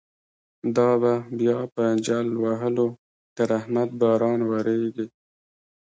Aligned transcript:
دابه 0.75 1.13
بیا 1.39 1.59
په 1.73 1.83
جل 2.05 2.27
وهلو، 2.43 2.87
درحمت 3.37 3.89
باران 4.01 4.39
وریږی 4.49 5.07